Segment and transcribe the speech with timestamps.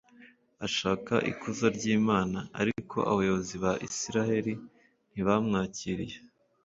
[0.65, 4.53] ashaka ikuzo ry’imana; ariko abayobozi ba isiraheli
[5.11, 6.17] ntibamwakiriye